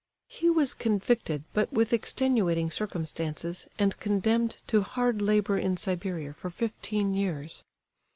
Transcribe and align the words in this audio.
He 0.29 0.49
was 0.49 0.73
convicted, 0.73 1.43
but 1.53 1.71
with 1.71 1.93
extenuating 1.93 2.71
circumstances, 2.71 3.67
and 3.77 3.99
condemned 3.99 4.59
to 4.65 4.81
hard 4.81 5.21
labour 5.21 5.59
in 5.59 5.77
Siberia 5.77 6.33
for 6.33 6.49
fifteen 6.49 7.13
years. 7.13 7.63